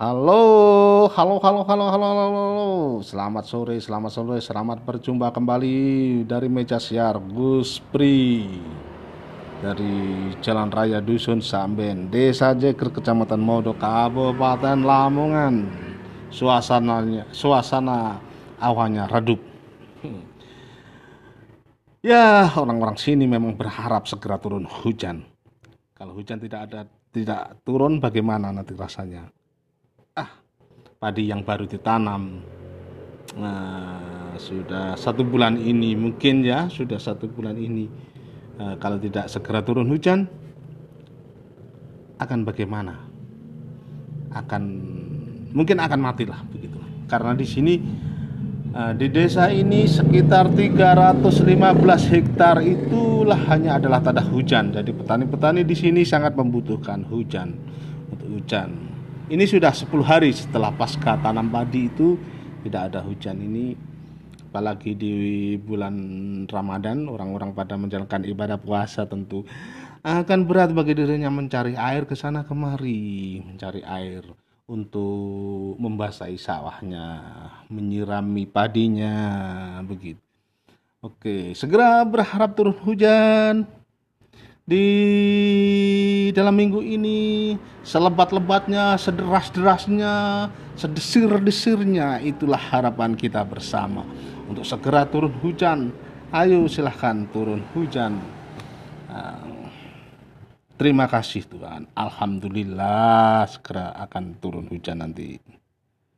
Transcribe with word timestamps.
Halo, 0.00 1.12
halo, 1.12 1.36
halo, 1.44 1.60
halo, 1.68 1.84
halo, 1.92 2.06
halo, 2.08 2.24
halo. 2.32 2.68
Selamat 3.04 3.44
sore, 3.44 3.76
selamat 3.76 4.08
sore, 4.08 4.40
selamat 4.40 4.80
berjumpa 4.80 5.28
kembali 5.28 5.76
dari 6.24 6.48
meja 6.48 6.80
siar 6.80 7.20
Gus 7.20 7.84
Pri 7.92 8.48
dari 9.60 9.92
Jalan 10.40 10.72
Raya 10.72 11.04
Dusun 11.04 11.44
Samben, 11.44 12.08
Desa 12.08 12.56
Jeger, 12.56 12.88
Kecamatan 12.88 13.44
Modo, 13.44 13.76
Kabupaten 13.76 14.80
Lamongan. 14.80 15.68
Suasananya, 16.32 17.28
suasana 17.28 18.24
awannya 18.56 19.04
redup. 19.04 19.44
Hmm. 20.00 20.24
Ya, 22.00 22.48
orang-orang 22.56 22.96
sini 22.96 23.28
memang 23.28 23.52
berharap 23.52 24.08
segera 24.08 24.40
turun 24.40 24.64
hujan. 24.64 25.28
Kalau 25.92 26.16
hujan 26.16 26.40
tidak 26.40 26.72
ada, 26.72 26.88
tidak 27.12 27.60
turun, 27.68 28.00
bagaimana 28.00 28.48
nanti 28.48 28.72
rasanya? 28.72 29.28
Padi 31.00 31.32
yang 31.32 31.40
baru 31.40 31.64
ditanam. 31.64 32.44
Nah, 33.40 34.36
sudah 34.36 34.98
satu 35.00 35.24
bulan 35.24 35.56
ini 35.56 35.96
mungkin 35.96 36.44
ya 36.44 36.68
sudah 36.68 37.00
satu 37.00 37.24
bulan 37.24 37.56
ini 37.56 37.88
uh, 38.60 38.76
kalau 38.76 39.00
tidak 39.00 39.32
segera 39.32 39.64
turun 39.64 39.88
hujan 39.88 40.28
akan 42.20 42.44
bagaimana? 42.44 43.00
Akan 44.36 44.62
mungkin 45.56 45.80
akan 45.80 46.00
matilah 46.04 46.44
begitu. 46.52 46.76
Karena 47.08 47.32
di 47.32 47.46
sini 47.48 47.74
uh, 48.76 48.92
di 48.92 49.08
desa 49.08 49.48
ini 49.48 49.88
sekitar 49.88 50.52
315 50.52 52.12
hektar 52.12 52.60
itulah 52.60 53.40
hanya 53.48 53.80
adalah 53.80 54.04
tanah 54.04 54.26
hujan. 54.28 54.74
Jadi 54.74 54.92
petani-petani 54.92 55.64
di 55.64 55.72
sini 55.72 56.04
sangat 56.04 56.36
membutuhkan 56.36 57.08
hujan 57.08 57.56
untuk 58.12 58.28
hujan 58.36 58.89
ini 59.30 59.46
sudah 59.46 59.70
10 59.70 59.86
hari 60.02 60.34
setelah 60.34 60.74
pasca 60.74 61.14
tanam 61.22 61.46
padi 61.54 61.86
itu 61.86 62.18
tidak 62.66 62.90
ada 62.90 63.00
hujan 63.06 63.38
ini. 63.38 63.78
Apalagi 64.50 64.98
di 64.98 65.14
bulan 65.62 65.94
Ramadan 66.50 67.06
orang-orang 67.06 67.54
pada 67.54 67.78
menjalankan 67.78 68.26
ibadah 68.26 68.58
puasa 68.58 69.06
tentu 69.06 69.46
akan 70.02 70.50
berat 70.50 70.74
bagi 70.74 70.98
dirinya 70.98 71.30
mencari 71.30 71.78
air 71.78 72.02
ke 72.02 72.18
sana 72.18 72.42
kemari 72.42 73.38
mencari 73.46 73.86
air 73.86 74.26
untuk 74.66 75.78
membasahi 75.78 76.34
sawahnya 76.34 77.22
menyirami 77.70 78.50
padinya 78.50 79.14
begitu. 79.86 80.18
Oke 80.98 81.54
segera 81.54 82.02
berharap 82.02 82.58
turun 82.58 82.74
hujan. 82.82 83.70
Di 84.66 84.86
dalam 86.34 86.58
minggu 86.58 86.82
ini 86.82 87.29
selebat-lebatnya, 87.84 88.96
sederas-derasnya, 89.00 90.48
sedesir-desirnya 90.76 92.20
itulah 92.24 92.60
harapan 92.60 93.16
kita 93.16 93.44
bersama 93.44 94.04
untuk 94.48 94.64
segera 94.64 95.06
turun 95.08 95.32
hujan. 95.40 95.94
Ayo 96.30 96.70
silahkan 96.70 97.26
turun 97.34 97.66
hujan. 97.74 98.22
Ah, 99.10 99.42
terima 100.78 101.10
kasih 101.10 101.42
Tuhan. 101.46 101.90
Alhamdulillah 101.94 103.50
segera 103.50 103.92
akan 103.98 104.24
turun 104.38 104.66
hujan 104.70 105.02
nanti. 105.02 105.59